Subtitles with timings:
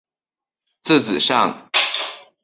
[0.81, 1.69] 字子上。